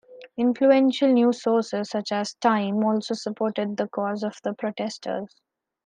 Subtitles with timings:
[0.35, 5.35] Influential news sources such as "Time" also supported the cause of the protestors.